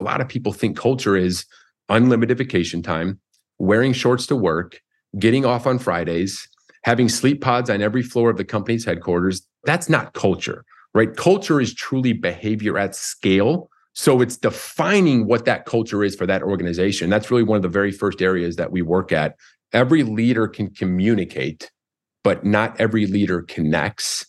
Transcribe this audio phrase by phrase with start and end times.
[0.00, 1.44] A lot of people think culture is
[1.88, 3.20] unlimited vacation time,
[3.58, 4.80] wearing shorts to work,
[5.18, 6.48] getting off on Fridays,
[6.84, 9.46] having sleep pods on every floor of the company's headquarters.
[9.64, 11.14] That's not culture, right?
[11.14, 13.68] Culture is truly behavior at scale.
[13.92, 17.10] So it's defining what that culture is for that organization.
[17.10, 19.34] That's really one of the very first areas that we work at.
[19.72, 21.70] Every leader can communicate,
[22.24, 24.24] but not every leader connects.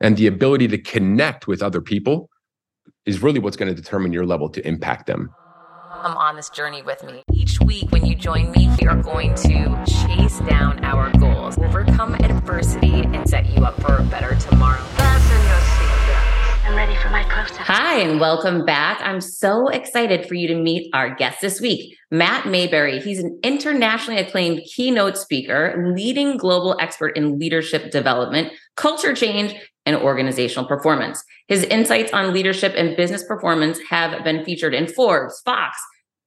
[0.00, 2.28] And the ability to connect with other people
[3.06, 5.30] is really what's going to determine your level to impact them.
[6.02, 7.22] Come on this journey with me.
[7.32, 12.14] Each week, when you join me, we are going to chase down our goals, overcome
[12.14, 14.82] adversity, and set you up for a better tomorrow.
[16.66, 17.56] I'm ready for my close.
[17.58, 19.00] Hi, and welcome back.
[19.02, 23.00] I'm so excited for you to meet our guest this week, Matt Mayberry.
[23.00, 29.54] He's an internationally acclaimed keynote speaker, leading global expert in leadership development, culture change,
[29.86, 31.22] and organizational performance.
[31.48, 35.78] His insights on leadership and business performance have been featured in Forbes, Fox,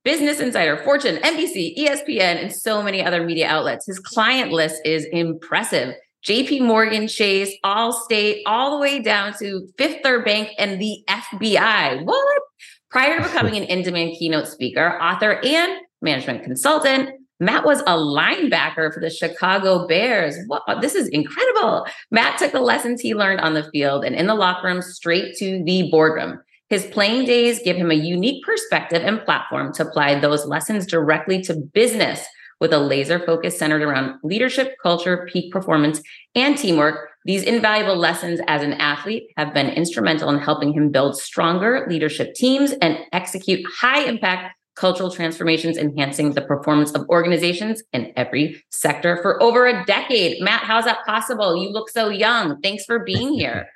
[0.03, 3.85] Business Insider, Fortune, NBC, ESPN, and so many other media outlets.
[3.85, 5.95] His client list is impressive.
[6.25, 12.05] JP Morgan Chase, Allstate, all the way down to Fifth Third Bank and the FBI.
[12.05, 12.41] What?
[12.89, 17.95] Prior to becoming an in demand keynote speaker, author, and management consultant, Matt was a
[17.95, 20.35] linebacker for the Chicago Bears.
[20.81, 21.85] This is incredible.
[22.09, 25.35] Matt took the lessons he learned on the field and in the locker room straight
[25.37, 26.39] to the boardroom.
[26.69, 31.41] His playing days give him a unique perspective and platform to apply those lessons directly
[31.43, 32.25] to business
[32.59, 36.01] with a laser focus centered around leadership, culture, peak performance,
[36.33, 37.09] and teamwork.
[37.23, 42.33] These invaluable lessons as an athlete have been instrumental in helping him build stronger leadership
[42.33, 49.17] teams and execute high impact cultural transformations, enhancing the performance of organizations in every sector
[49.21, 50.41] for over a decade.
[50.41, 51.61] Matt, how's that possible?
[51.61, 52.61] You look so young.
[52.61, 53.67] Thanks for being here.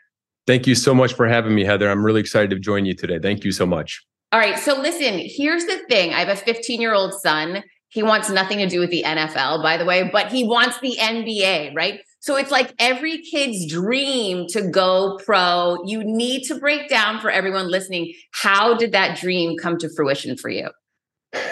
[0.48, 1.90] Thank you so much for having me, Heather.
[1.90, 3.20] I'm really excited to join you today.
[3.20, 4.02] Thank you so much.
[4.32, 4.58] All right.
[4.58, 7.64] So, listen, here's the thing I have a 15 year old son.
[7.90, 10.96] He wants nothing to do with the NFL, by the way, but he wants the
[10.98, 12.00] NBA, right?
[12.22, 15.78] So it's like every kid's dream to go pro.
[15.86, 20.38] You need to break down for everyone listening how did that dream come to fruition
[20.38, 20.70] for you?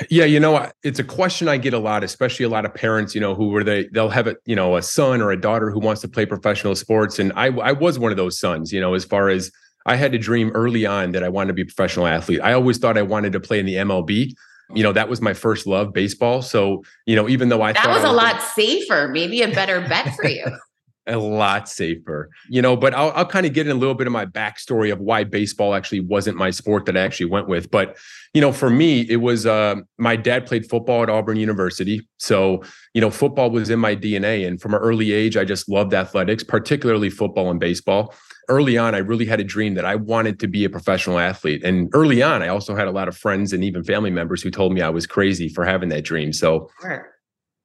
[0.10, 3.16] Yeah, you know, it's a question I get a lot, especially a lot of parents,
[3.16, 5.72] you know, who were they they'll have a, you know, a son or a daughter
[5.72, 8.82] who wants to play professional sports and I I was one of those sons, you
[8.82, 9.52] know, as far as
[9.86, 12.42] I had to dream early on that I wanted to be a professional athlete.
[12.42, 14.34] I always thought I wanted to play in the MLB.
[14.76, 16.44] You know, that was my first love, baseball.
[16.44, 19.82] So, you know, even though I thought That was a lot safer, maybe a better
[19.82, 20.46] bet for you.
[21.10, 22.76] a lot safer, you know.
[22.76, 25.24] But I'll, I'll kind of get in a little bit of my backstory of why
[25.24, 27.72] baseball actually wasn't my sport that I actually went with.
[27.72, 27.98] But
[28.34, 32.64] you know, for me, it was uh, my dad played football at Auburn University, so
[32.94, 35.94] you know, football was in my DNA, and from an early age, I just loved
[35.94, 38.14] athletics, particularly football and baseball.
[38.48, 41.64] Early on, I really had a dream that I wanted to be a professional athlete.
[41.64, 44.50] And early on, I also had a lot of friends and even family members who
[44.50, 46.34] told me I was crazy for having that dream.
[46.34, 47.14] So, sure.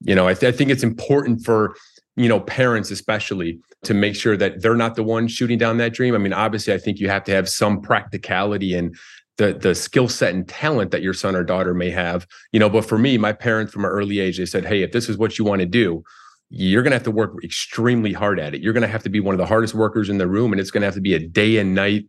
[0.02, 1.74] you know, I, th- I think it's important for
[2.16, 5.92] you know parents especially to make sure that they're not the ones shooting down that
[5.92, 6.14] dream.
[6.14, 8.96] I mean obviously i think you have to have some practicality and
[9.36, 12.70] the the skill set and talent that your son or daughter may have you know
[12.70, 15.18] but for me my parents from an early age they said hey if this is
[15.18, 16.04] what you want to do
[16.56, 18.62] you're going to have to work extremely hard at it.
[18.62, 20.60] You're going to have to be one of the hardest workers in the room and
[20.60, 22.06] it's going to have to be a day and night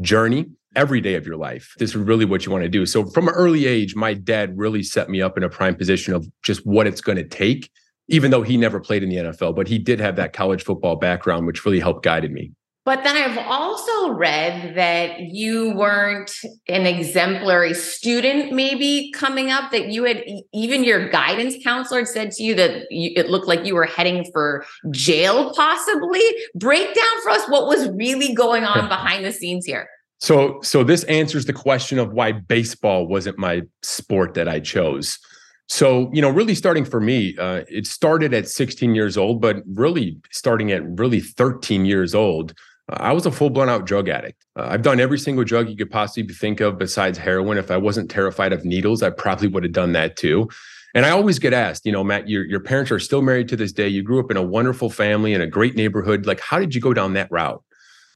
[0.00, 0.46] journey
[0.76, 1.74] every day of your life.
[1.78, 2.86] This is really what you want to do.
[2.86, 6.14] So from an early age my dad really set me up in a prime position
[6.14, 7.70] of just what it's going to take
[8.08, 10.96] even though he never played in the NFL, but he did have that college football
[10.96, 12.52] background, which really helped guided me.
[12.88, 16.32] But then I've also read that you weren't
[16.68, 20.24] an exemplary student, maybe coming up, that you had
[20.54, 23.84] even your guidance counselor had said to you that you, it looked like you were
[23.84, 26.22] heading for jail, possibly.
[26.54, 29.86] Break down for us what was really going on behind the scenes here.
[30.18, 35.18] So, so this answers the question of why baseball wasn't my sport that I chose.
[35.68, 39.62] So, you know, really starting for me, uh, it started at 16 years old, but
[39.66, 42.54] really starting at really 13 years old,
[42.88, 44.44] I was a full blown out drug addict.
[44.56, 47.58] Uh, I've done every single drug you could possibly think of besides heroin.
[47.58, 50.48] If I wasn't terrified of needles, I probably would have done that too.
[50.94, 53.56] And I always get asked, you know, Matt, your, your parents are still married to
[53.56, 53.88] this day.
[53.88, 56.24] You grew up in a wonderful family in a great neighborhood.
[56.24, 57.62] Like, how did you go down that route?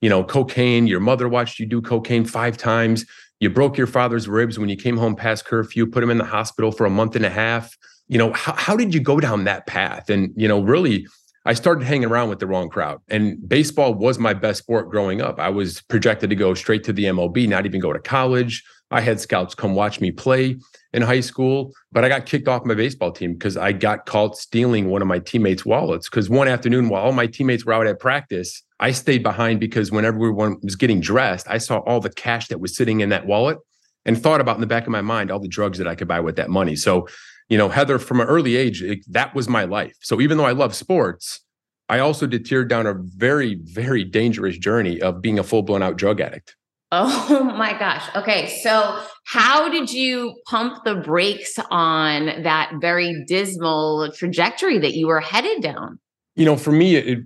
[0.01, 3.05] You know, cocaine, your mother watched you do cocaine five times.
[3.43, 6.25] You broke your father's ribs when you came home past curfew, put him in the
[6.25, 7.77] hospital for a month and a half.
[8.07, 10.09] You know, how, how did you go down that path?
[10.09, 11.09] And, you know, really,
[11.45, 13.01] I started hanging around with the wrong crowd.
[13.09, 15.41] And baseball was my best sport growing up.
[15.41, 18.63] I was projected to go straight to the MLB, not even go to college.
[18.93, 20.59] I had scouts come watch me play
[20.93, 24.37] in high school, but I got kicked off my baseball team because I got caught
[24.37, 26.09] stealing one of my teammates' wallets.
[26.09, 29.91] Because one afternoon, while all my teammates were out at practice, I stayed behind because
[29.91, 33.27] when everyone was getting dressed, I saw all the cash that was sitting in that
[33.27, 33.59] wallet.
[34.05, 36.09] and thought about in the back of my mind all the drugs that I could
[36.09, 36.77] buy with that money.
[36.77, 37.07] So,
[37.49, 39.95] you know, Heather, from an early age, it, that was my life.
[40.01, 41.41] So even though I love sports,
[41.89, 45.83] I also did tear down a very, very dangerous journey of being a full blown
[45.83, 46.57] out drug addict.
[46.93, 48.05] Oh my gosh.
[48.15, 48.61] Okay.
[48.63, 55.21] So, how did you pump the brakes on that very dismal trajectory that you were
[55.21, 55.99] headed down?
[56.35, 57.21] You know, for me, it,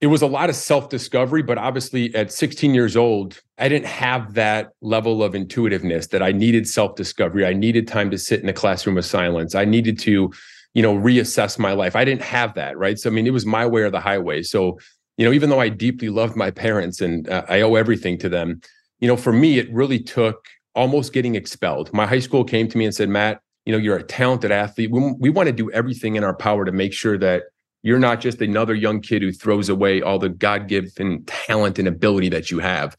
[0.00, 3.86] it was a lot of self discovery, but obviously at 16 years old, I didn't
[3.86, 7.46] have that level of intuitiveness that I needed self discovery.
[7.46, 9.54] I needed time to sit in a classroom of silence.
[9.54, 10.30] I needed to,
[10.74, 11.96] you know, reassess my life.
[11.96, 12.98] I didn't have that, right?
[12.98, 14.42] So, I mean, it was my way or the highway.
[14.42, 14.78] So,
[15.16, 18.28] you know, even though I deeply loved my parents and uh, I owe everything to
[18.28, 18.60] them,
[19.00, 21.92] you know, for me, it really took almost getting expelled.
[21.92, 24.90] My high school came to me and said, Matt, you know, you're a talented athlete.
[24.90, 27.44] We, we want to do everything in our power to make sure that
[27.82, 31.88] you're not just another young kid who throws away all the God given talent and
[31.88, 32.96] ability that you have.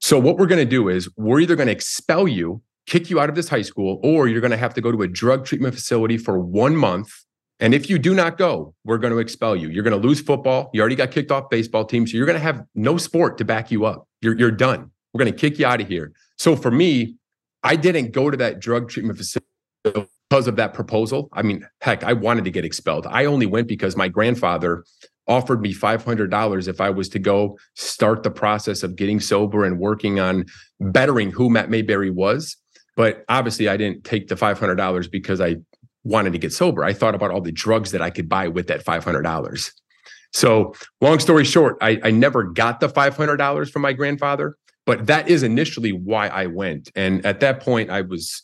[0.00, 3.20] So, what we're going to do is we're either going to expel you, kick you
[3.20, 5.44] out of this high school, or you're going to have to go to a drug
[5.44, 7.12] treatment facility for one month.
[7.60, 9.68] And if you do not go, we're going to expel you.
[9.68, 10.70] You're going to lose football.
[10.72, 12.06] You already got kicked off baseball team.
[12.06, 14.08] So, you're going to have no sport to back you up.
[14.22, 14.90] You're, you're done.
[15.12, 16.12] We're going to kick you out of here.
[16.38, 17.16] So for me,
[17.62, 19.46] I didn't go to that drug treatment facility
[19.84, 21.28] because of that proposal.
[21.32, 23.06] I mean, heck, I wanted to get expelled.
[23.06, 24.84] I only went because my grandfather
[25.28, 29.78] offered me $500 if I was to go start the process of getting sober and
[29.78, 30.46] working on
[30.80, 32.56] bettering who Matt Mayberry was.
[32.96, 35.56] But obviously, I didn't take the $500 because I
[36.04, 36.84] wanted to get sober.
[36.84, 39.72] I thought about all the drugs that I could buy with that $500.
[40.34, 44.56] So, long story short, I, I never got the $500 from my grandfather
[44.86, 46.90] but that is initially why I went.
[46.94, 48.42] And at that point, I was,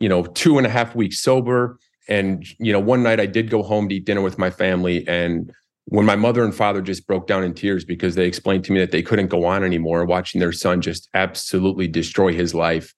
[0.00, 1.78] you know, two and a half weeks sober.
[2.08, 5.06] And, you know, one night I did go home to eat dinner with my family.
[5.06, 5.52] And
[5.86, 8.80] when my mother and father just broke down in tears because they explained to me
[8.80, 12.94] that they couldn't go on anymore, watching their son just absolutely destroy his life,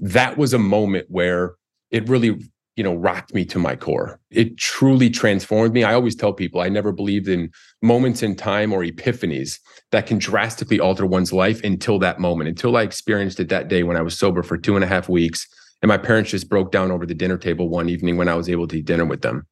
[0.00, 1.54] that was a moment where
[1.90, 2.38] it really
[2.80, 4.18] you know, rocked me to my core.
[4.30, 5.84] It truly transformed me.
[5.84, 7.50] I always tell people I never believed in
[7.82, 9.58] moments in time or epiphanies
[9.90, 13.82] that can drastically alter one's life until that moment, until I experienced it that day
[13.82, 15.46] when I was sober for two and a half weeks.
[15.82, 18.48] And my parents just broke down over the dinner table one evening when I was
[18.48, 19.46] able to eat dinner with them.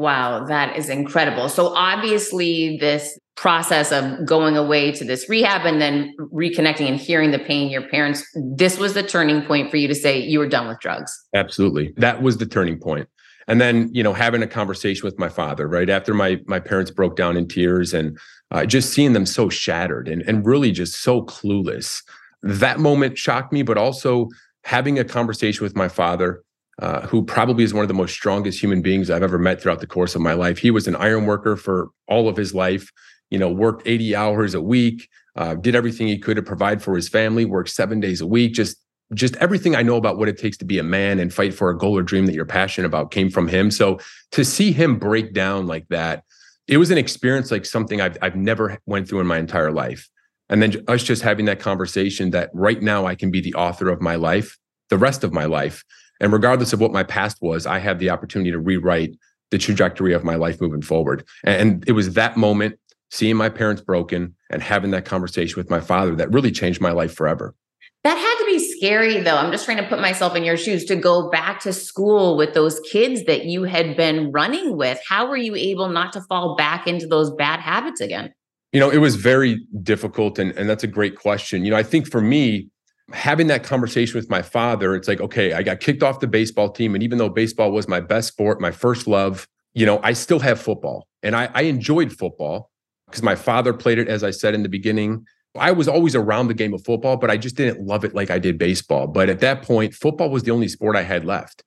[0.00, 1.50] Wow, that is incredible.
[1.50, 7.32] So obviously this process of going away to this rehab and then reconnecting and hearing
[7.32, 10.48] the pain your parents this was the turning point for you to say you were
[10.48, 13.08] done with drugs absolutely that was the turning point.
[13.48, 16.90] and then you know having a conversation with my father right after my my parents
[16.90, 18.18] broke down in tears and
[18.50, 22.02] uh, just seeing them so shattered and, and really just so clueless
[22.42, 24.28] that moment shocked me but also
[24.64, 26.42] having a conversation with my father
[26.80, 29.80] uh, who probably is one of the most strongest human beings I've ever met throughout
[29.80, 30.58] the course of my life.
[30.58, 32.90] He was an iron worker for all of his life
[33.30, 36.94] you know, worked 80 hours a week, uh, did everything he could to provide for
[36.94, 38.76] his family, worked seven days a week, just
[39.12, 41.68] just everything I know about what it takes to be a man and fight for
[41.68, 43.72] a goal or dream that you're passionate about came from him.
[43.72, 43.98] So
[44.30, 46.22] to see him break down like that,
[46.68, 50.08] it was an experience like something I've I've never went through in my entire life.
[50.48, 53.88] And then us just having that conversation that right now I can be the author
[53.88, 54.58] of my life,
[54.90, 55.84] the rest of my life.
[56.20, 59.16] And regardless of what my past was, I had the opportunity to rewrite
[59.50, 61.26] the trajectory of my life moving forward.
[61.44, 62.78] And it was that moment
[63.10, 66.92] seeing my parents broken and having that conversation with my father that really changed my
[66.92, 67.54] life forever.
[68.02, 69.36] That had to be scary, though.
[69.36, 72.54] I'm just trying to put myself in your shoes to go back to school with
[72.54, 74.98] those kids that you had been running with.
[75.06, 78.32] How were you able not to fall back into those bad habits again?
[78.72, 80.38] You know, it was very difficult.
[80.38, 81.64] And, and that's a great question.
[81.64, 82.68] You know, I think for me,
[83.12, 86.70] having that conversation with my father, it's like, okay, I got kicked off the baseball
[86.70, 86.94] team.
[86.94, 90.40] And even though baseball was my best sport, my first love, you know, I still
[90.40, 92.70] have football and I, I enjoyed football
[93.06, 95.26] because my father played it, as I said in the beginning.
[95.58, 98.30] I was always around the game of football, but I just didn't love it like
[98.30, 99.08] I did baseball.
[99.08, 101.64] But at that point, football was the only sport I had left.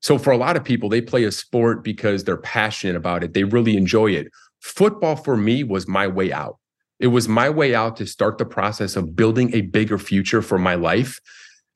[0.00, 3.34] So for a lot of people, they play a sport because they're passionate about it,
[3.34, 4.28] they really enjoy it.
[4.60, 6.58] Football for me was my way out.
[6.98, 10.58] It was my way out to start the process of building a bigger future for
[10.58, 11.20] my life.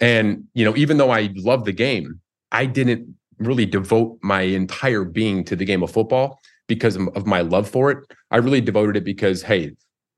[0.01, 2.21] And, you know, even though I love the game,
[2.53, 7.41] I didn't really devote my entire being to the game of football because of my
[7.41, 7.99] love for it.
[8.31, 9.73] I really devoted it because, hey,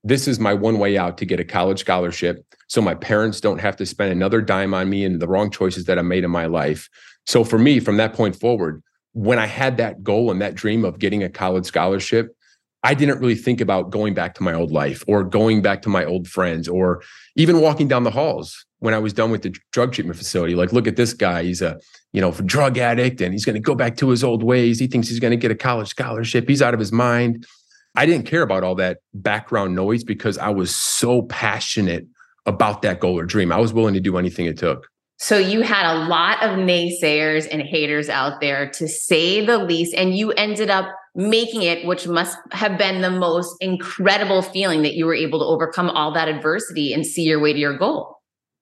[0.04, 2.44] this is my one way out to get a college scholarship.
[2.68, 5.84] So my parents don't have to spend another dime on me and the wrong choices
[5.86, 6.88] that I made in my life.
[7.26, 8.82] So for me, from that point forward,
[9.12, 12.36] when I had that goal and that dream of getting a college scholarship,
[12.84, 15.88] I didn't really think about going back to my old life or going back to
[15.88, 17.02] my old friends or
[17.36, 20.56] even walking down the halls when I was done with the drug treatment facility.
[20.56, 21.44] Like, look at this guy.
[21.44, 21.78] He's a,
[22.12, 24.80] you know, drug addict and he's going to go back to his old ways.
[24.80, 26.48] He thinks he's going to get a college scholarship.
[26.48, 27.46] He's out of his mind.
[27.94, 32.06] I didn't care about all that background noise because I was so passionate
[32.46, 33.52] about that goal or dream.
[33.52, 34.88] I was willing to do anything it took.
[35.18, 39.94] So you had a lot of naysayers and haters out there to say the least,
[39.94, 44.94] and you ended up making it, which must have been the most incredible feeling that
[44.94, 48.16] you were able to overcome all that adversity and see your way to your goal.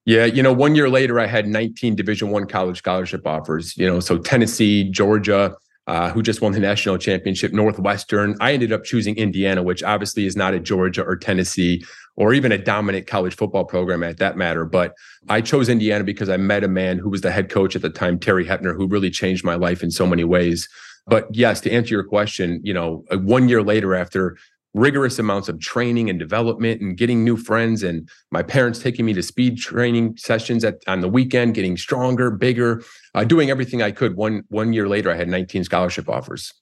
[0.07, 3.76] Yeah, you know, one year later, I had 19 Division One college scholarship offers.
[3.76, 5.54] You know, so Tennessee, Georgia,
[5.87, 8.37] uh, who just won the national championship, Northwestern.
[8.40, 11.85] I ended up choosing Indiana, which obviously is not a Georgia or Tennessee
[12.16, 14.64] or even a dominant college football program at that matter.
[14.64, 14.95] But
[15.28, 17.90] I chose Indiana because I met a man who was the head coach at the
[17.90, 20.69] time, Terry Hoeppner, who really changed my life in so many ways.
[21.07, 24.37] But yes, to answer your question, you know, uh, one year later after
[24.75, 29.12] rigorous amounts of training and development and getting new friends and my parents taking me
[29.12, 32.80] to speed training sessions at on the weekend getting stronger bigger
[33.16, 36.52] uh, doing everything i could one one year later i had 19 scholarship offers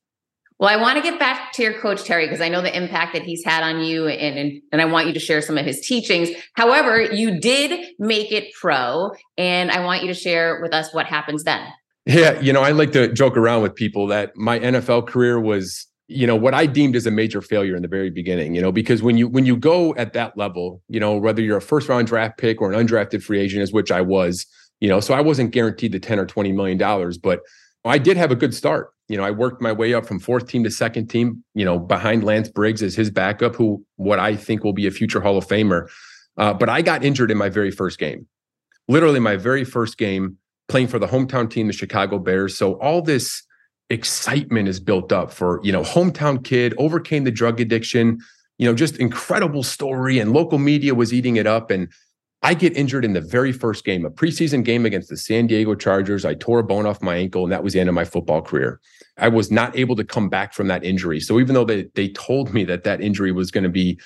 [0.60, 3.12] well, I want to get back to your coach Terry because I know the impact
[3.12, 5.64] that he's had on you, and, and and I want you to share some of
[5.64, 6.30] his teachings.
[6.54, 11.06] However, you did make it pro, and I want you to share with us what
[11.06, 11.64] happens then.
[12.08, 15.86] Yeah, you know, I like to joke around with people that my NFL career was,
[16.06, 18.54] you know, what I deemed as a major failure in the very beginning.
[18.54, 21.58] You know, because when you when you go at that level, you know, whether you're
[21.58, 24.46] a first round draft pick or an undrafted free agent, as which I was,
[24.80, 27.40] you know, so I wasn't guaranteed the ten or twenty million dollars, but
[27.84, 30.48] I did have a good start you know, I worked my way up from fourth
[30.48, 34.36] team to second team, you know, behind Lance Briggs as his backup, who what I
[34.36, 35.88] think will be a future Hall of Famer.
[36.36, 38.28] Uh, but I got injured in my very first game,
[38.86, 40.36] literally my very first game
[40.68, 42.56] playing for the hometown team, the Chicago Bears.
[42.56, 43.42] So all this
[43.90, 48.18] excitement is built up for, you know, hometown kid, overcame the drug addiction,
[48.58, 50.18] you know, just incredible story.
[50.18, 51.70] And local media was eating it up.
[51.70, 51.88] And
[52.42, 55.74] I get injured in the very first game, a preseason game against the San Diego
[55.74, 56.24] Chargers.
[56.24, 58.42] I tore a bone off my ankle, and that was the end of my football
[58.42, 58.80] career.
[59.16, 61.18] I was not able to come back from that injury.
[61.18, 63.98] So even though they they told me that that injury was going to be,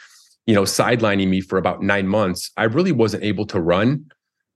[0.47, 4.07] you know, sidelining me for about nine months, I really wasn't able to run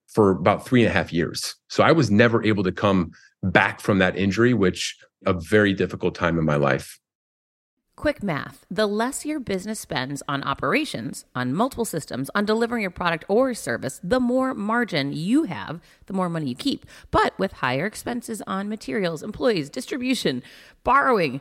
[0.07, 1.55] for about three and a half years.
[1.69, 6.15] So I was never able to come back from that injury, which a very difficult
[6.15, 6.99] time in my life.
[7.97, 12.91] Quick math the less your business spends on operations, on multiple systems, on delivering your
[12.91, 16.85] product or service, the more margin you have, the more money you keep.
[17.11, 20.43] But with higher expenses on materials, employees, distribution,
[20.85, 21.41] borrowing,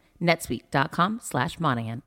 [0.21, 2.03] netsuite.com slash Monahan.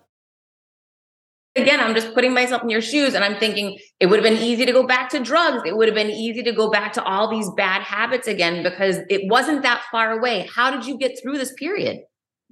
[1.57, 4.41] again, I'm just putting myself in your shoes and I'm thinking it would have been
[4.41, 5.63] easy to go back to drugs.
[5.65, 8.99] It would have been easy to go back to all these bad habits again because
[9.09, 10.47] it wasn't that far away.
[10.53, 11.99] How did you get through this period?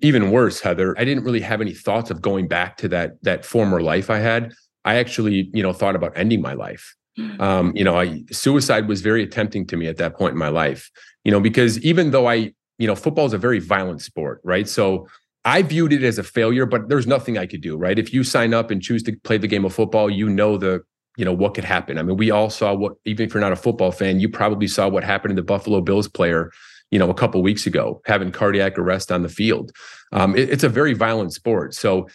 [0.02, 3.46] Even worse, Heather, I didn't really have any thoughts of going back to that that
[3.46, 4.54] former life I had.
[4.84, 6.96] I actually, you know, thought about ending my life.
[7.15, 7.41] Hmm.
[7.41, 10.50] Um, you know, I suicide was very tempting to me at that point in my
[10.50, 10.91] life.
[11.24, 14.68] You know, because even though I, you know, football is a very violent sport, right?
[14.68, 15.08] So
[15.45, 17.99] I viewed it as a failure, but there's nothing I could do, right?
[17.99, 20.81] If you sign up and choose to play the game of football, you know the,
[21.17, 21.99] you know, what could happen.
[21.99, 24.67] I mean, we all saw what, even if you're not a football fan, you probably
[24.67, 26.51] saw what happened to the Buffalo Bills player,
[26.89, 29.71] you know, a couple weeks ago, having cardiac arrest on the field.
[30.12, 31.75] Um, it, it's a very violent sport.
[31.75, 32.10] So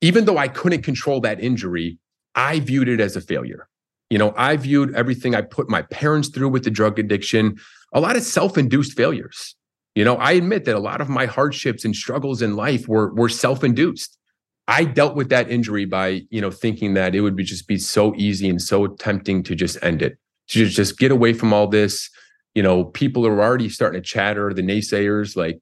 [0.00, 1.98] even though I couldn't control that injury,
[2.34, 3.68] I viewed it as a failure.
[4.10, 7.58] You know, I viewed everything I put my parents through with the drug addiction,
[7.92, 9.54] a lot of self-induced failures.
[9.94, 13.14] You know, I admit that a lot of my hardships and struggles in life were
[13.14, 14.18] were self-induced.
[14.66, 17.78] I dealt with that injury by, you know, thinking that it would be just be
[17.78, 21.66] so easy and so tempting to just end it, to just get away from all
[21.66, 22.10] this.
[22.54, 25.58] You know, people are already starting to chatter, the naysayers, like,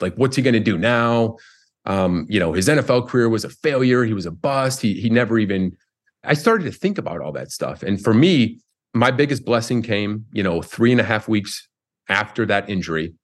[0.00, 1.36] like what's he going to do now?
[1.84, 4.04] Um, you know, his NFL career was a failure.
[4.04, 4.80] He was a bust.
[4.80, 5.76] He he never even.
[6.24, 8.60] I started to think about all that stuff, and for me,
[8.92, 11.68] my biggest blessing came, you know, three and a half weeks
[12.08, 13.14] after that injury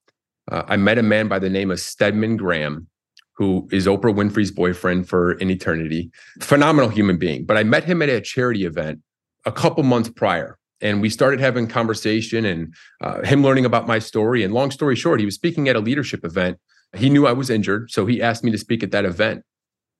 [0.51, 2.89] uh, I met a man by the name of Stedman Graham,
[3.37, 6.11] who is Oprah Winfrey's boyfriend for an eternity.
[6.41, 7.45] Phenomenal human being.
[7.45, 9.01] But I met him at a charity event
[9.45, 10.59] a couple months prior.
[10.81, 14.45] And we started having conversation and uh, him learning about my story.
[14.45, 16.59] And long story short, he was speaking at a leadership event.
[16.95, 17.91] He knew I was injured.
[17.91, 19.43] So he asked me to speak at that event.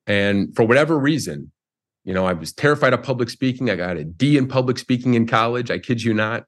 [0.05, 1.51] And for whatever reason,
[2.03, 3.69] you know, I was terrified of public speaking.
[3.69, 5.71] I got a D in public speaking in college.
[5.71, 6.43] I kid you not.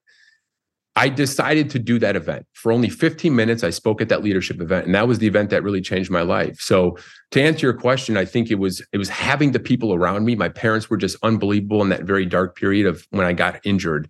[0.97, 3.63] I decided to do that event for only 15 minutes.
[3.63, 6.23] I spoke at that leadership event, and that was the event that really changed my
[6.23, 6.60] life.
[6.60, 6.97] So,
[7.31, 10.36] to answer your question, I think it was it was having the people around me.
[10.36, 14.10] My parents were just unbelievable in that very dark period of when I got injured,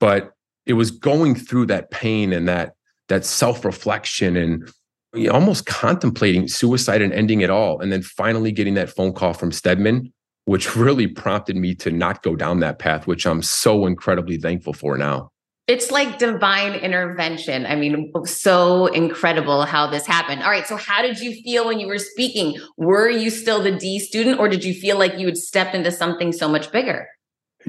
[0.00, 0.32] but
[0.64, 2.72] it was going through that pain and that
[3.08, 8.74] that self reflection and almost contemplating suicide and ending it all, and then finally getting
[8.74, 10.10] that phone call from Stedman,
[10.46, 14.72] which really prompted me to not go down that path, which I'm so incredibly thankful
[14.72, 15.32] for now
[15.68, 17.66] it's like divine intervention.
[17.66, 20.42] I mean, so incredible how this happened.
[20.42, 20.66] All right.
[20.66, 22.58] So, how did you feel when you were speaking?
[22.78, 25.92] Were you still the D student, or did you feel like you had stepped into
[25.92, 27.06] something so much bigger?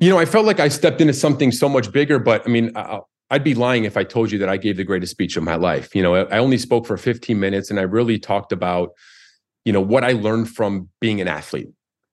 [0.02, 2.72] You know, I felt like I stepped into something so much bigger, but I mean,
[3.30, 5.56] I'd be lying if I told you that I gave the greatest speech of my
[5.56, 5.94] life.
[5.94, 8.92] You know, I only spoke for 15 minutes and I really talked about,
[9.66, 11.68] you know, what I learned from being an athlete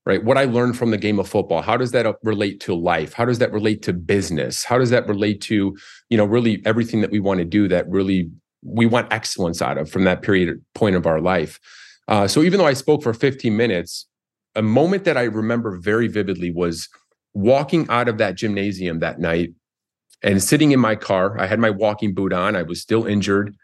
[0.07, 0.23] right?
[0.23, 3.13] What I learned from the game of football, how does that relate to life?
[3.13, 4.65] How does that relate to business?
[4.65, 5.77] How does that relate to,
[6.09, 8.31] you know, really everything that we want to do that really
[8.63, 11.59] we want excellence out of from that period point of our life?
[12.09, 14.07] Uh, so even though I spoke for 15 minutes,
[14.55, 16.89] a moment that I remember very vividly was
[17.35, 19.53] walking out of that gymnasium that night
[20.23, 21.39] and sitting in my car.
[21.39, 22.57] I had my walking boot on.
[22.57, 23.55] I was still injured.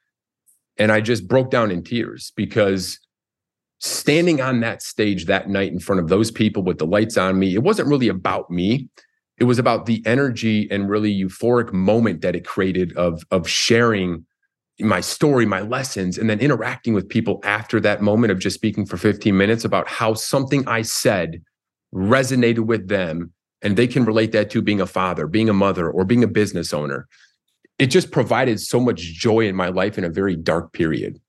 [0.77, 2.99] And I just broke down in tears because
[3.83, 7.37] standing on that stage that night in front of those people with the lights on
[7.37, 8.89] me, it wasn't really about me.
[9.39, 14.25] It was about the energy and really euphoric moment that it created of, of sharing
[14.79, 18.87] my story, my lessons, and then interacting with people after that moment of just speaking
[18.87, 21.43] for 15 minutes about how something I said
[21.93, 25.91] resonated with them and they can relate that to being a father, being a mother,
[25.91, 27.09] or being a business owner.
[27.81, 31.21] It just provided so much joy in my life in a very dark period.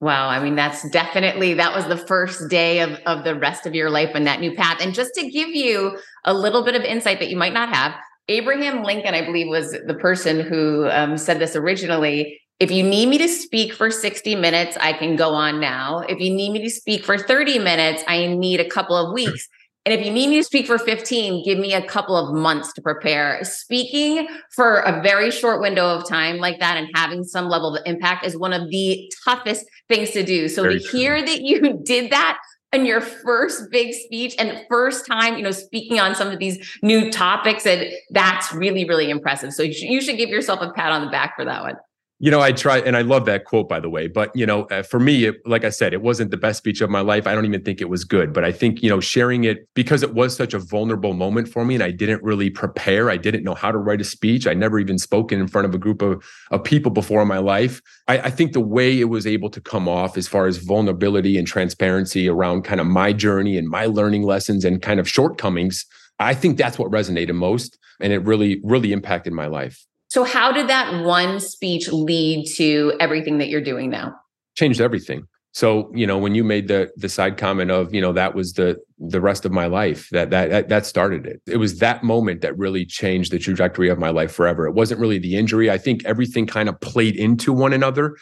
[0.00, 0.28] Wow.
[0.28, 3.90] I mean, that's definitely, that was the first day of, of the rest of your
[3.90, 4.78] life and that new path.
[4.80, 7.94] And just to give you a little bit of insight that you might not have,
[8.28, 12.40] Abraham Lincoln, I believe, was the person who um, said this originally.
[12.60, 16.00] If you need me to speak for 60 minutes, I can go on now.
[16.00, 19.48] If you need me to speak for 30 minutes, I need a couple of weeks.
[19.88, 22.74] And if you need me to speak for 15, give me a couple of months
[22.74, 23.42] to prepare.
[23.42, 27.82] Speaking for a very short window of time like that and having some level of
[27.86, 30.46] impact is one of the toughest things to do.
[30.50, 31.00] So very to true.
[31.00, 32.38] hear that you did that
[32.74, 36.58] in your first big speech and first time, you know, speaking on some of these
[36.82, 39.54] new topics, and that's really, really impressive.
[39.54, 41.76] So you should, you should give yourself a pat on the back for that one.
[42.20, 44.08] You know, I try, and I love that quote, by the way.
[44.08, 46.80] But you know, uh, for me, it, like I said, it wasn't the best speech
[46.80, 47.28] of my life.
[47.28, 48.32] I don't even think it was good.
[48.32, 51.64] But I think you know, sharing it because it was such a vulnerable moment for
[51.64, 53.08] me, and I didn't really prepare.
[53.08, 54.48] I didn't know how to write a speech.
[54.48, 57.38] I never even spoken in front of a group of of people before in my
[57.38, 57.80] life.
[58.08, 61.38] I, I think the way it was able to come off, as far as vulnerability
[61.38, 65.86] and transparency around kind of my journey and my learning lessons and kind of shortcomings,
[66.18, 69.84] I think that's what resonated most, and it really, really impacted my life.
[70.08, 74.14] So, how did that one speech lead to everything that you're doing now?
[74.56, 75.24] Changed everything.
[75.52, 78.54] So, you know, when you made the the side comment of, you know, that was
[78.54, 81.42] the the rest of my life, that that that started it.
[81.46, 84.66] It was that moment that really changed the trajectory of my life forever.
[84.66, 85.70] It wasn't really the injury.
[85.70, 88.16] I think everything kind of played into one another.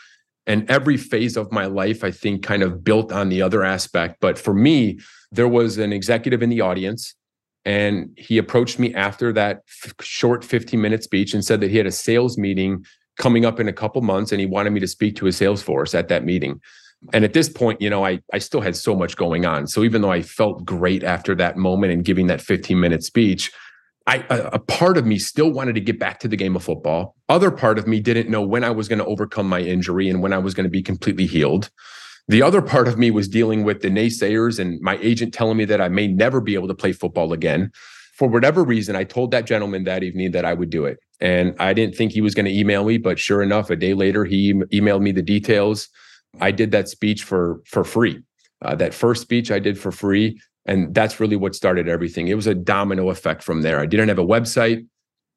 [0.49, 4.19] And every phase of my life, I think, kind of built on the other aspect.
[4.21, 5.01] But for me,
[5.33, 7.17] there was an executive in the audience
[7.67, 11.77] and he approached me after that f- short 15 minute speech and said that he
[11.77, 12.87] had a sales meeting
[13.19, 15.63] coming up in a couple months and he wanted me to speak to his sales
[15.63, 16.61] force at that meeting.
[17.13, 19.67] And at this point, you know, I, I still had so much going on.
[19.67, 23.53] So even though I felt great after that moment and giving that 15 minute speech,
[24.07, 26.63] I, a, a part of me still wanted to get back to the game of
[26.63, 27.17] football.
[27.29, 30.23] Other part of me didn't know when I was going to overcome my injury and
[30.23, 31.71] when I was going to be completely healed.
[32.29, 35.65] The other part of me was dealing with the naysayers and my agent telling me
[35.67, 37.71] that I may never be able to play football again.
[38.15, 40.99] For whatever reason, I told that gentleman that evening that I would do it.
[41.21, 43.95] And I didn't think he was going to email me, but sure enough, a day
[43.95, 45.89] later, he emailed me the details.
[46.41, 48.23] I did that speech for for free.
[48.63, 52.29] Uh, that first speech I did for free, and that's really what started everything.
[52.29, 53.81] It was a domino effect from there.
[53.81, 54.87] I didn't have a website,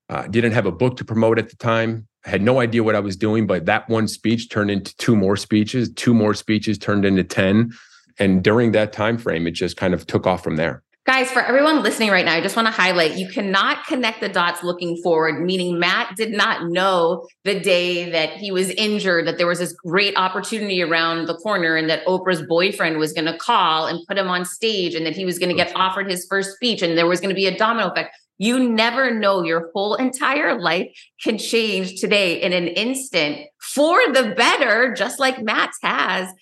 [0.09, 2.07] uh, didn't have a book to promote at the time.
[2.25, 5.15] I had no idea what I was doing, but that one speech turned into two
[5.15, 7.71] more speeches, two more speeches turned into 10.
[8.17, 10.83] And during that time frame, it just kind of took off from there.
[11.05, 14.29] Guys, for everyone listening right now, I just want to highlight you cannot connect the
[14.29, 19.39] dots looking forward, meaning Matt did not know the day that he was injured, that
[19.39, 23.35] there was this great opportunity around the corner, and that Oprah's boyfriend was going to
[23.37, 26.27] call and put him on stage, and that he was going to get offered his
[26.29, 28.15] first speech, and there was going to be a domino effect.
[28.39, 30.87] You never know your whole entire life
[31.21, 36.33] can change today in an instant for the better, just like Matt's has.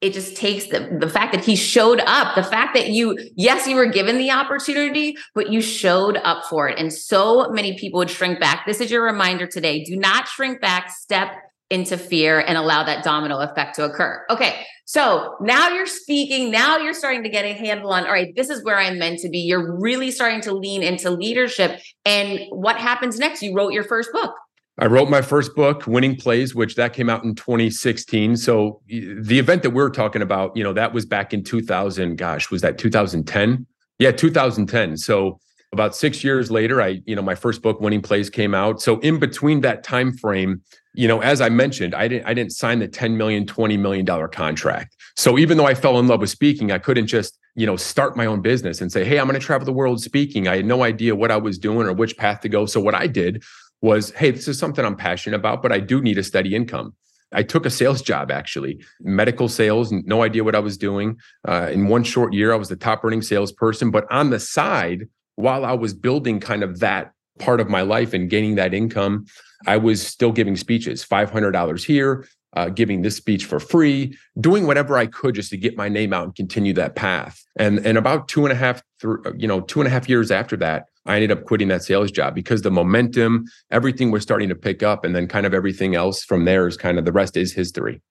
[0.00, 3.66] It just takes the, the fact that he showed up, the fact that you, yes,
[3.66, 6.78] you were given the opportunity, but you showed up for it.
[6.78, 8.64] And so many people would shrink back.
[8.64, 9.82] This is your reminder today.
[9.82, 11.30] Do not shrink back, step
[11.70, 14.24] into fear and allow that domino effect to occur.
[14.30, 14.64] Okay.
[14.86, 16.50] So now you're speaking.
[16.50, 19.18] Now you're starting to get a handle on, all right, this is where I'm meant
[19.20, 19.40] to be.
[19.40, 21.80] You're really starting to lean into leadership.
[22.06, 23.42] And what happens next?
[23.42, 24.34] You wrote your first book.
[24.78, 28.36] I wrote my first book, Winning Plays, which that came out in 2016.
[28.36, 32.16] So the event that we're talking about, you know, that was back in 2000.
[32.16, 33.66] Gosh, was that 2010?
[33.98, 34.96] Yeah, 2010.
[34.96, 35.40] So
[35.72, 38.80] about six years later, I, you know, my first book, Winning Plays, came out.
[38.80, 40.62] So in between that time frame,
[40.94, 44.04] you know, as I mentioned, I didn't I didn't sign the 10 million, 20 million
[44.04, 44.96] dollar contract.
[45.16, 48.16] So even though I fell in love with speaking, I couldn't just, you know, start
[48.16, 50.66] my own business and say, "Hey, I'm going to travel the world speaking." I had
[50.66, 52.66] no idea what I was doing or which path to go.
[52.66, 53.42] So what I did
[53.82, 56.94] was, "Hey, this is something I'm passionate about, but I do need a steady income."
[57.32, 61.18] I took a sales job actually, medical sales, no idea what I was doing.
[61.46, 63.90] Uh, in one short year, I was the top earning salesperson.
[63.90, 68.12] But on the side, while I was building kind of that part of my life
[68.12, 69.26] and gaining that income,
[69.68, 74.96] I was still giving speeches, $500 here, uh, giving this speech for free, doing whatever
[74.96, 77.40] I could just to get my name out and continue that path.
[77.56, 80.32] And and about two and a half, through, you know, two and a half years
[80.32, 84.48] after that, I ended up quitting that sales job because the momentum, everything was starting
[84.48, 87.12] to pick up, and then kind of everything else from there is kind of the
[87.12, 88.02] rest is history.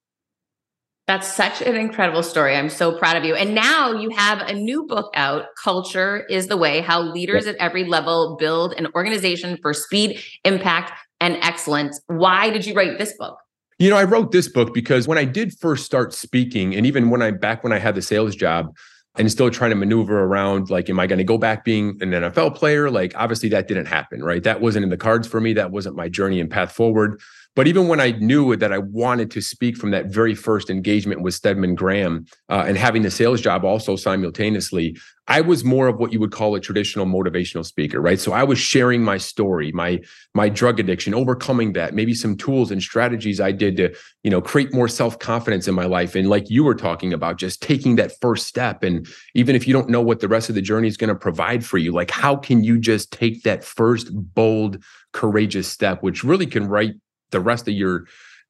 [1.07, 2.53] That's such an incredible story.
[2.57, 3.33] I'm so proud of you.
[3.33, 7.55] And now you have a new book out, Culture is the Way How Leaders at
[7.55, 10.91] Every Level Build an Organization for Speed, Impact,
[11.21, 12.01] and Excellence.
[12.07, 13.39] Why did you write this book?
[13.79, 17.09] You know, I wrote this book because when I did first start speaking, and even
[17.09, 18.75] when I back when I had the sales job,
[19.17, 22.11] and still trying to maneuver around like am i going to go back being an
[22.11, 25.53] nfl player like obviously that didn't happen right that wasn't in the cards for me
[25.53, 27.19] that wasn't my journey and path forward
[27.57, 31.21] but even when I knew that I wanted to speak from that very first engagement
[31.21, 34.95] with Stedman Graham uh, and having the sales job also simultaneously,
[35.27, 38.19] I was more of what you would call a traditional motivational speaker, right?
[38.19, 40.01] So I was sharing my story, my
[40.35, 44.39] my drug addiction, overcoming that, maybe some tools and strategies I did to, you know,
[44.39, 46.13] create more self-confidence in my life.
[46.13, 48.83] And like you were talking about, just taking that first step.
[48.83, 51.15] And even if you don't know what the rest of the journey is going to
[51.15, 56.23] provide for you, like how can you just take that first bold, courageous step, which
[56.23, 56.93] really can write
[57.31, 58.05] the rest of your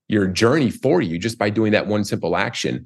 [0.09, 2.85] your journey for you just by doing that one simple action.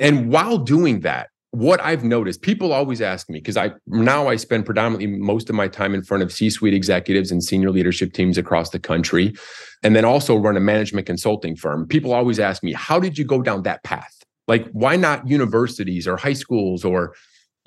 [0.00, 4.36] And while doing that, what I've noticed, people always ask me because I now I
[4.36, 8.38] spend predominantly most of my time in front of C-suite executives and senior leadership teams
[8.38, 9.34] across the country,
[9.82, 11.86] and then also run a management consulting firm.
[11.86, 14.14] People always ask me, "How did you go down that path?
[14.48, 17.14] Like, why not universities or high schools or,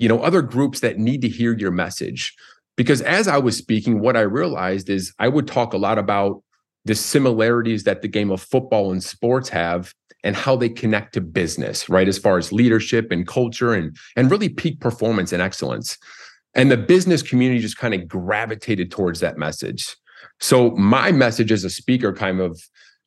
[0.00, 2.34] you know, other groups that need to hear your message?"
[2.76, 6.42] Because as I was speaking, what I realized is I would talk a lot about
[6.86, 11.20] the similarities that the game of football and sports have and how they connect to
[11.20, 12.08] business, right?
[12.08, 15.98] As far as leadership and culture and, and really peak performance and excellence.
[16.54, 19.94] And the business community just kind of gravitated towards that message.
[20.40, 22.60] So my message as a speaker kind of,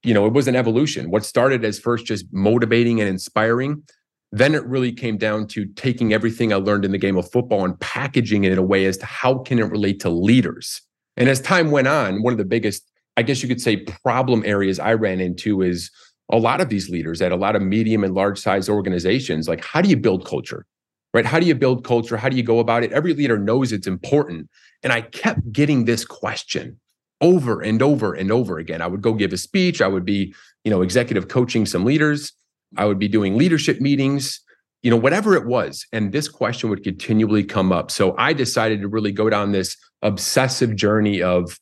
[0.04, 1.10] you know, it was an evolution.
[1.10, 3.84] What started as first just motivating and inspiring,
[4.32, 7.66] then it really came down to taking everything I learned in the game of football
[7.66, 10.82] and packaging it in a way as to how can it relate to leaders.
[11.18, 12.89] And as time went on, one of the biggest
[13.20, 15.92] I guess you could say problem areas I ran into is
[16.32, 19.50] a lot of these leaders at a lot of medium and large size organizations.
[19.50, 20.66] Like, how do you build culture?
[21.14, 21.26] Right?
[21.26, 22.16] How do you build culture?
[22.16, 22.94] How do you go about it?
[22.94, 24.50] Every leader knows it's important.
[24.84, 26.80] And I kept getting this question
[27.20, 28.82] over and over and over again.
[28.82, 29.82] I would go give a speech.
[29.82, 32.32] I would be, you know, executive coaching some leaders.
[32.78, 34.40] I would be doing leadership meetings,
[34.82, 35.86] you know, whatever it was.
[35.92, 37.92] And this question would continually come up.
[37.92, 41.60] So I decided to really go down this obsessive journey of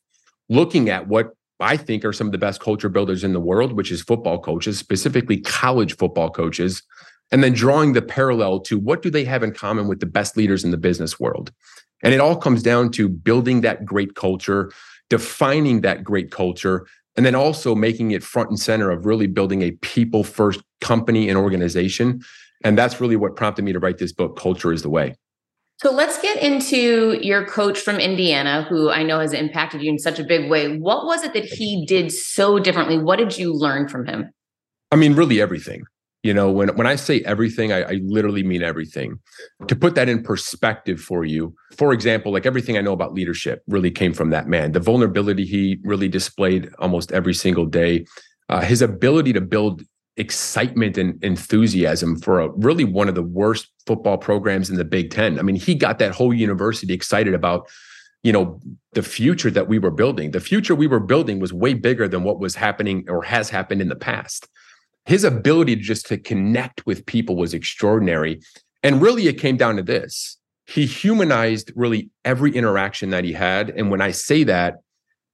[0.48, 3.72] looking at what I think are some of the best culture builders in the world,
[3.72, 6.82] which is football coaches, specifically college football coaches,
[7.30, 10.36] and then drawing the parallel to what do they have in common with the best
[10.36, 11.52] leaders in the business world.
[12.02, 14.72] And it all comes down to building that great culture,
[15.10, 19.62] defining that great culture, and then also making it front and center of really building
[19.62, 22.22] a people first company and organization.
[22.62, 25.16] And that's really what prompted me to write this book, Culture is the Way.
[25.80, 29.98] So let's get into your coach from Indiana, who I know has impacted you in
[29.98, 30.76] such a big way.
[30.76, 32.98] What was it that he did so differently?
[32.98, 34.30] What did you learn from him?
[34.90, 35.84] I mean, really everything.
[36.24, 39.20] You know, when when I say everything, I, I literally mean everything.
[39.68, 43.62] To put that in perspective for you, for example, like everything I know about leadership
[43.68, 44.72] really came from that man.
[44.72, 48.04] The vulnerability he really displayed almost every single day,
[48.48, 49.82] uh, his ability to build
[50.18, 55.10] excitement and enthusiasm for a, really one of the worst football programs in the Big
[55.10, 55.38] Ten.
[55.38, 57.68] I mean, he got that whole university excited about,
[58.22, 58.60] you know,
[58.92, 60.32] the future that we were building.
[60.32, 63.80] The future we were building was way bigger than what was happening or has happened
[63.80, 64.48] in the past.
[65.06, 68.40] His ability just to connect with people was extraordinary.
[68.82, 70.36] And really, it came down to this.
[70.66, 73.70] He humanized really every interaction that he had.
[73.70, 74.80] And when I say that,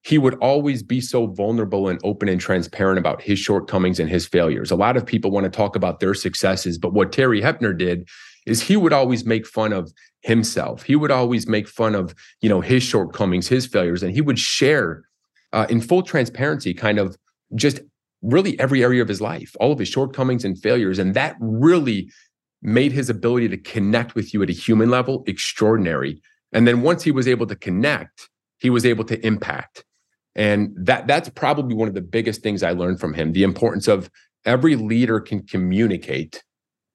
[0.05, 4.27] he would always be so vulnerable and open and transparent about his shortcomings and his
[4.27, 4.71] failures.
[4.71, 8.07] A lot of people want to talk about their successes, but what Terry Hoeppner did
[8.47, 9.91] is he would always make fun of
[10.21, 10.83] himself.
[10.83, 14.39] He would always make fun of, you know, his shortcomings, his failures, and he would
[14.39, 15.05] share
[15.55, 17.17] uh, in full transparency kind of
[17.55, 17.81] just
[18.21, 20.99] really every area of his life, all of his shortcomings and failures.
[20.99, 22.11] And that really
[22.61, 26.21] made his ability to connect with you at a human level extraordinary.
[26.53, 29.85] And then once he was able to connect, he was able to impact.
[30.35, 33.89] And that that's probably one of the biggest things I learned from him, the importance
[33.89, 34.11] of
[34.45, 36.43] every leader can communicate,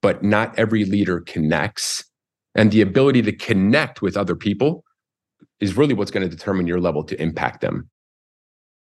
[0.02, 2.04] but not every leader connects.
[2.54, 4.84] And the ability to connect with other people
[5.60, 7.88] is really what's going to determine your level to impact them.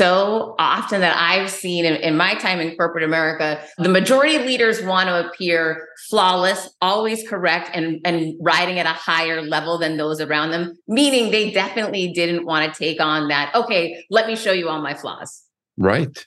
[0.00, 4.46] So often that I've seen in, in, my time in corporate America, the majority of
[4.46, 9.98] leaders want to appear flawless, always correct, and, and riding at a higher level than
[9.98, 14.36] those around them, meaning they definitely didn't want to take on that, okay, let me
[14.36, 15.42] show you all my flaws.
[15.76, 16.26] Right.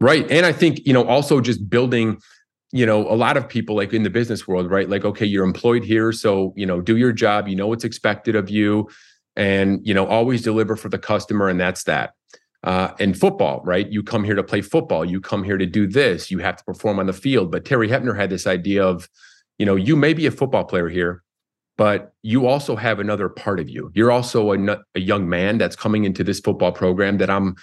[0.00, 0.28] Right.
[0.28, 2.20] And I think, you know, also just building
[2.74, 5.44] you know a lot of people like in the business world right like okay you're
[5.44, 8.88] employed here so you know do your job you know what's expected of you
[9.36, 12.14] and you know always deliver for the customer and that's that
[12.64, 13.90] uh, in football, right?
[13.90, 15.04] You come here to play football.
[15.04, 16.30] You come here to do this.
[16.30, 17.50] You have to perform on the field.
[17.50, 19.08] But Terry Hoeppner had this idea of,
[19.58, 21.22] you know, you may be a football player here,
[21.76, 23.90] but you also have another part of you.
[23.94, 27.56] You're also a, a young man that's coming into this football program that I'm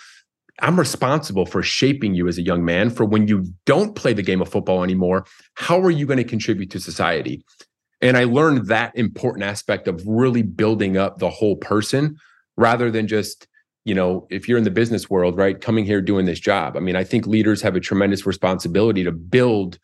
[0.61, 4.21] I'm responsible for shaping you as a young man for when you don't play the
[4.21, 5.25] game of football anymore.
[5.53, 7.45] How are you going to contribute to society?
[8.01, 12.17] And I learned that important aspect of really building up the whole person
[12.57, 13.47] rather than just
[13.85, 16.75] you know, if you're in the business world, right, coming here doing this job.
[16.75, 19.79] I mean, I think leaders have a tremendous responsibility to build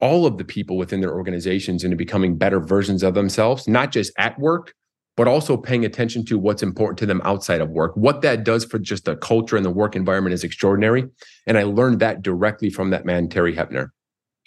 [0.00, 4.12] all of the people within their organizations into becoming better versions of themselves, not just
[4.18, 4.74] at work,
[5.16, 7.96] but also paying attention to what's important to them outside of work.
[7.96, 11.08] What that does for just the culture and the work environment is extraordinary.
[11.46, 13.88] And I learned that directly from that man, Terry Hoeppner.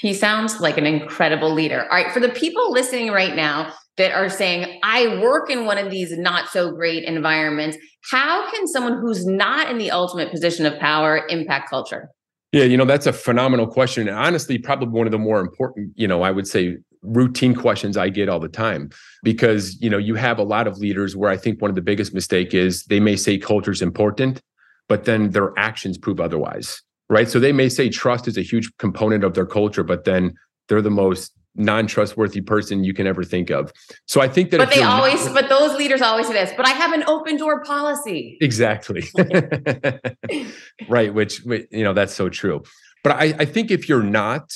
[0.01, 1.83] He sounds like an incredible leader.
[1.83, 5.77] All right, for the people listening right now that are saying, I work in one
[5.77, 7.77] of these not so great environments,
[8.09, 12.09] how can someone who's not in the ultimate position of power impact culture?
[12.51, 14.07] Yeah, you know, that's a phenomenal question.
[14.07, 17.95] And honestly, probably one of the more important, you know, I would say routine questions
[17.95, 18.89] I get all the time
[19.23, 21.81] because you know you have a lot of leaders where I think one of the
[21.81, 24.39] biggest mistake is they may say culture is important,
[24.87, 26.81] but then their actions prove otherwise,
[27.11, 27.29] right?
[27.29, 30.33] So they may say trust is a huge component of their culture, but then
[30.69, 33.73] they're the most non-trustworthy person you can ever think of.
[34.05, 36.65] So I think that But they always not, but those leaders always say this, but
[36.65, 38.37] I have an open door policy.
[38.39, 39.03] Exactly.
[40.87, 42.63] right, which you know that's so true.
[43.03, 44.49] But I, I think if you're not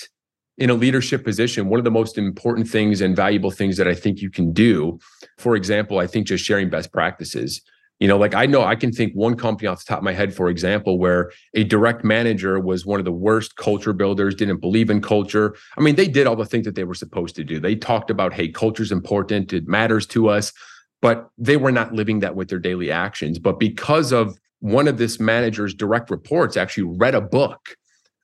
[0.58, 3.95] in a leadership position, one of the most important things and valuable things that I
[3.95, 4.97] think you can do,
[5.38, 7.62] for example, I think just sharing best practices.
[7.99, 10.11] You know, like I know I can think one company off the top of my
[10.11, 14.59] head, for example, where a direct manager was one of the worst culture builders, didn't
[14.59, 15.55] believe in culture.
[15.77, 17.59] I mean, they did all the things that they were supposed to do.
[17.59, 20.51] They talked about, hey, culture's important, it matters to us,
[21.01, 23.39] but they were not living that with their daily actions.
[23.39, 27.77] But because of one of this manager's direct reports actually read a book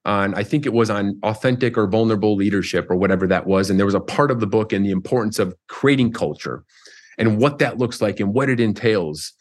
[0.05, 3.77] on I think it was on authentic or vulnerable leadership or whatever that was and
[3.77, 6.63] there was a part of the book in the importance of creating culture
[7.19, 9.33] and what that looks like and what it entails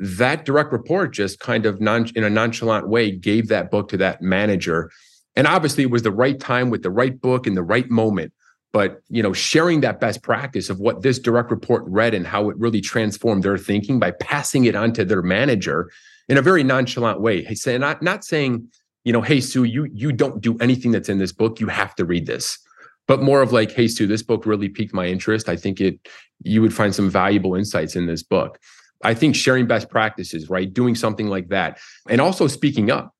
[0.00, 3.96] that direct report just kind of non, in a nonchalant way gave that book to
[3.96, 4.90] that manager
[5.36, 8.32] and obviously it was the right time with the right book in the right moment
[8.72, 12.48] but you know sharing that best practice of what this direct report read and how
[12.48, 15.90] it really transformed their thinking by passing it on to their manager
[16.28, 18.68] in a very nonchalant way hey say not not saying
[19.08, 21.60] you know, hey Sue, you you don't do anything that's in this book.
[21.60, 22.58] You have to read this.
[23.06, 25.48] But more of like, hey Sue, this book really piqued my interest.
[25.48, 25.98] I think it
[26.42, 28.58] you would find some valuable insights in this book.
[29.02, 30.72] I think sharing best practices, right?
[30.72, 31.78] Doing something like that.
[32.08, 33.14] And also speaking up.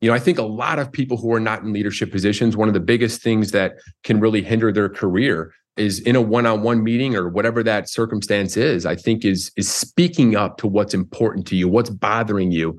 [0.00, 2.68] You know, I think a lot of people who are not in leadership positions, one
[2.68, 3.74] of the biggest things that
[4.04, 8.86] can really hinder their career is in a one-on-one meeting or whatever that circumstance is,
[8.86, 12.78] I think is is speaking up to what's important to you, what's bothering you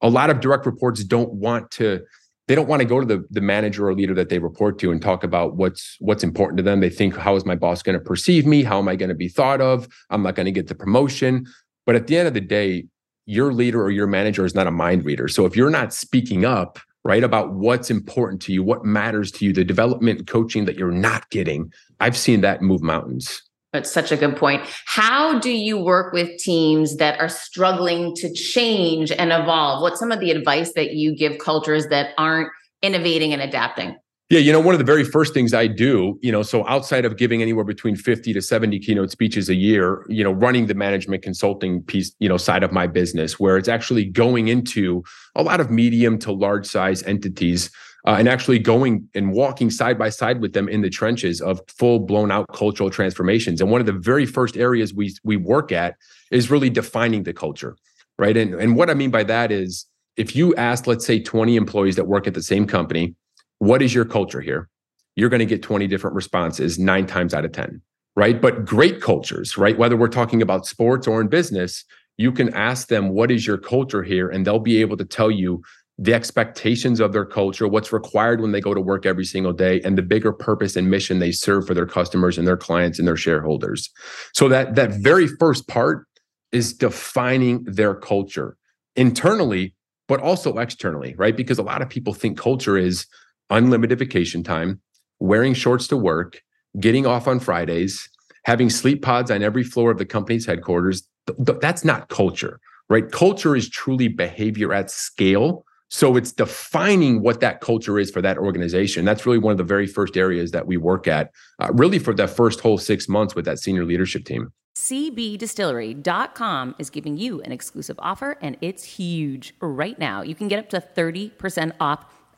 [0.00, 2.02] a lot of direct reports don't want to
[2.48, 4.92] they don't want to go to the, the manager or leader that they report to
[4.92, 7.98] and talk about what's what's important to them they think how is my boss going
[7.98, 10.52] to perceive me how am i going to be thought of i'm not going to
[10.52, 11.46] get the promotion
[11.86, 12.86] but at the end of the day
[13.24, 16.44] your leader or your manager is not a mind reader so if you're not speaking
[16.44, 20.76] up right about what's important to you what matters to you the development coaching that
[20.76, 23.42] you're not getting i've seen that move mountains
[23.76, 24.62] that's such a good point.
[24.86, 29.82] How do you work with teams that are struggling to change and evolve?
[29.82, 32.48] What's some of the advice that you give cultures that aren't
[32.80, 33.96] innovating and adapting?
[34.28, 37.04] Yeah, you know, one of the very first things I do, you know, so outside
[37.04, 40.74] of giving anywhere between 50 to 70 keynote speeches a year, you know, running the
[40.74, 45.04] management consulting piece, you know, side of my business where it's actually going into
[45.36, 47.70] a lot of medium to large size entities
[48.04, 51.60] uh, and actually going and walking side by side with them in the trenches of
[51.68, 53.60] full blown out cultural transformations.
[53.60, 55.94] And one of the very first areas we we work at
[56.32, 57.76] is really defining the culture,
[58.18, 58.36] right?
[58.36, 61.94] And and what I mean by that is if you ask, let's say, 20 employees
[61.94, 63.14] that work at the same company,
[63.58, 64.68] what is your culture here?
[65.14, 67.80] You're going to get 20 different responses nine times out of 10,
[68.16, 68.40] right?
[68.40, 69.78] But great cultures, right?
[69.78, 71.84] Whether we're talking about sports or in business,
[72.18, 74.28] you can ask them, what is your culture here?
[74.28, 75.62] And they'll be able to tell you
[75.98, 79.80] the expectations of their culture, what's required when they go to work every single day,
[79.82, 83.08] and the bigger purpose and mission they serve for their customers and their clients and
[83.08, 83.90] their shareholders.
[84.34, 86.06] So that that very first part
[86.52, 88.56] is defining their culture
[88.94, 89.74] internally,
[90.06, 91.36] but also externally, right?
[91.36, 93.06] Because a lot of people think culture is
[93.50, 94.80] unlimited vacation time,
[95.20, 96.42] wearing shorts to work,
[96.78, 98.08] getting off on Fridays,
[98.44, 101.06] having sleep pods on every floor of the company's headquarters.
[101.38, 103.10] That's not culture, right?
[103.10, 108.38] Culture is truly behavior at scale so it's defining what that culture is for that
[108.38, 109.04] organization.
[109.04, 111.30] That's really one of the very first areas that we work at,
[111.60, 114.52] uh, really for the first whole six months with that senior leadership team.
[114.76, 119.54] CBDistillery.com is giving you an exclusive offer, and it's huge.
[119.60, 122.04] Right now, you can get up to 30% off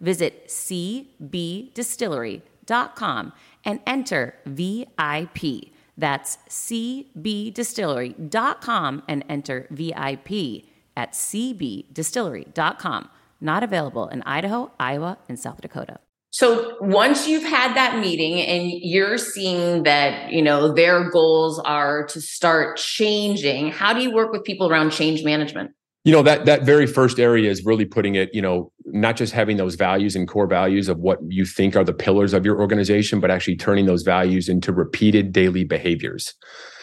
[0.00, 3.32] Visit cbdistillery.com
[3.64, 5.70] and enter VIP.
[5.98, 10.64] That's cbdistillery.com and enter VIP
[10.96, 13.08] at cbdistillery.com.
[13.42, 16.00] Not available in Idaho, Iowa, and South Dakota.
[16.32, 22.06] So once you've had that meeting and you're seeing that, you know, their goals are
[22.06, 25.72] to start changing, how do you work with people around change management?
[26.04, 29.32] You know that that very first area is really putting it you know not just
[29.32, 32.60] having those values and core values of what you think are the pillars of your
[32.60, 36.34] organization but actually turning those values into repeated daily behaviors.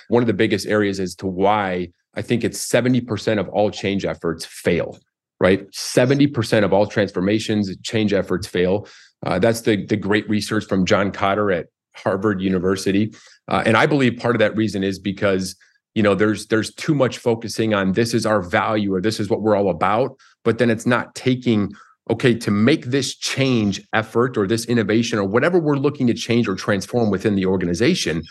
[0.09, 4.05] One of the biggest areas as to why i think it's 70% of all change
[4.05, 4.97] efforts fail
[5.39, 5.70] right?
[5.72, 8.88] 70% of all transformations change efforts fail.
[9.24, 13.13] Uh, that's the the great research from john kotter at harvard university.
[13.47, 15.55] Uh, and i believe part of that reason is because
[15.97, 19.31] you know there's there's too much focusing on this is our value or this is
[19.31, 21.73] what we're all about but then it's not taking
[22.11, 26.47] okay to make this change effort or this innovation or whatever we're looking to change
[26.47, 28.21] or transform within the organization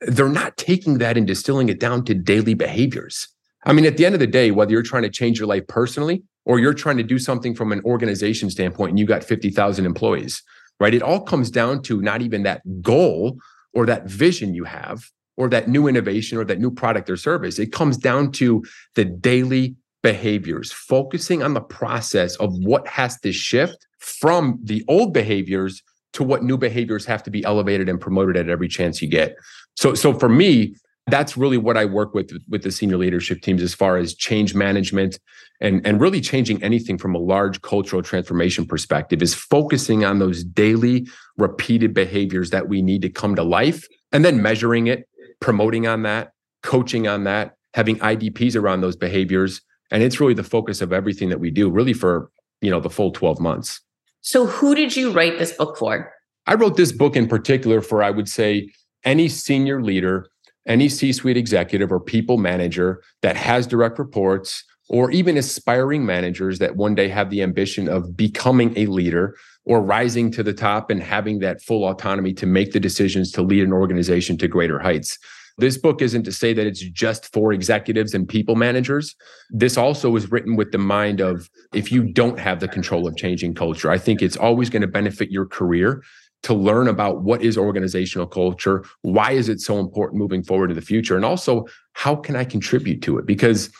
[0.00, 3.28] they're not taking that and distilling it down to daily behaviors.
[3.64, 5.64] I mean at the end of the day whether you're trying to change your life
[5.68, 9.86] personally or you're trying to do something from an organization standpoint and you got 50,000
[9.86, 10.42] employees
[10.80, 10.94] right?
[10.94, 13.38] It all comes down to not even that goal
[13.72, 15.04] or that vision you have
[15.42, 17.58] or that new innovation or that new product or service.
[17.58, 18.62] It comes down to
[18.94, 25.12] the daily behaviors, focusing on the process of what has to shift from the old
[25.12, 25.82] behaviors
[26.12, 29.34] to what new behaviors have to be elevated and promoted at every chance you get.
[29.76, 30.76] So, so for me,
[31.08, 34.54] that's really what I work with with the senior leadership teams as far as change
[34.54, 35.18] management
[35.60, 40.44] and, and really changing anything from a large cultural transformation perspective is focusing on those
[40.44, 45.08] daily repeated behaviors that we need to come to life and then measuring it
[45.42, 46.32] promoting on that,
[46.62, 49.60] coaching on that, having IDPs around those behaviors.
[49.90, 52.30] And it's really the focus of everything that we do, really for,
[52.62, 53.80] you know, the full 12 months.
[54.22, 56.10] So who did you write this book for?
[56.46, 58.70] I wrote this book in particular for, I would say,
[59.04, 60.28] any senior leader,
[60.66, 66.58] any C suite executive or people manager that has direct reports, or even aspiring managers
[66.58, 69.34] that one day have the ambition of becoming a leader
[69.64, 73.42] or rising to the top and having that full autonomy to make the decisions to
[73.42, 75.18] lead an organization to greater heights.
[75.58, 79.14] This book isn't to say that it's just for executives and people managers.
[79.50, 83.16] This also is written with the mind of if you don't have the control of
[83.16, 86.02] changing culture, I think it's always going to benefit your career
[86.44, 90.74] to learn about what is organizational culture, why is it so important moving forward to
[90.74, 93.26] the future, and also how can I contribute to it?
[93.26, 93.70] Because,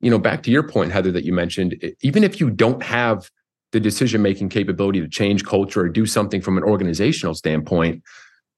[0.00, 3.28] you know, back to your point, Heather, that you mentioned, even if you don't have
[3.72, 8.02] the decision making capability to change culture or do something from an organizational standpoint,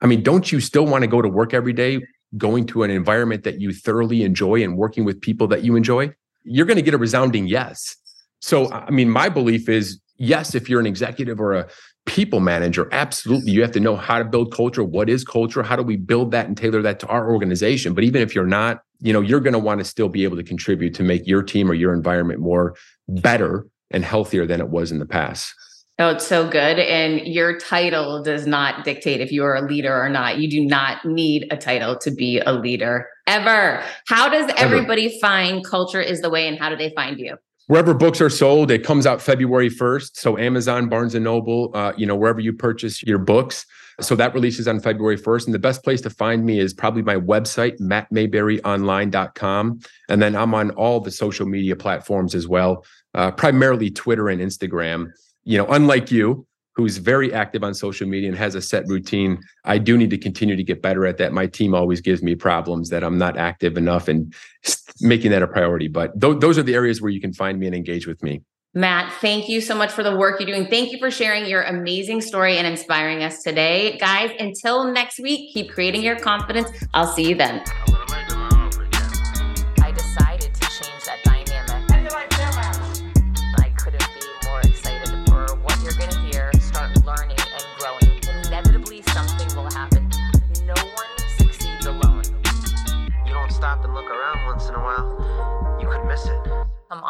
[0.01, 2.01] I mean, don't you still want to go to work every day,
[2.37, 6.13] going to an environment that you thoroughly enjoy and working with people that you enjoy?
[6.43, 7.97] You're going to get a resounding yes.
[8.41, 11.69] So, I mean, my belief is yes, if you're an executive or a
[12.07, 14.85] people manager, absolutely, you have to know how to build culture.
[14.85, 15.63] What is culture?
[15.63, 17.95] How do we build that and tailor that to our organization?
[17.95, 20.37] But even if you're not, you know, you're going to want to still be able
[20.37, 22.77] to contribute to make your team or your environment more
[23.09, 25.55] better and healthier than it was in the past.
[26.01, 26.81] Oh, it's so good.
[26.81, 30.39] And your title does not dictate if you are a leader or not.
[30.39, 33.81] You do not need a title to be a leader ever.
[34.09, 35.15] How does everybody ever.
[35.21, 37.37] find Culture is the Way and how do they find you?
[37.69, 40.17] Wherever books are sold, it comes out February 1st.
[40.17, 43.65] So Amazon, Barnes and Noble, uh, you know, wherever you purchase your books.
[44.01, 45.47] So that releases on February 1st.
[45.47, 49.79] And the best place to find me is probably my website, mattmayberryonline.com.
[50.09, 52.85] And then I'm on all the social media platforms as well
[53.15, 55.11] uh, primarily Twitter and Instagram.
[55.45, 56.47] You know, unlike you,
[56.77, 60.19] who's very active on social media and has a set routine, I do need to
[60.19, 61.33] continue to get better at that.
[61.33, 64.35] My team always gives me problems that I'm not active enough and
[65.01, 65.89] making that a priority.
[65.89, 68.43] But th- those are the areas where you can find me and engage with me.
[68.77, 70.67] Matt, thank you so much for the work you're doing.
[70.67, 73.97] Thank you for sharing your amazing story and inspiring us today.
[73.99, 76.69] Guys, until next week, keep creating your confidence.
[76.93, 77.63] I'll see you then.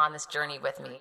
[0.05, 1.01] On this journey with me.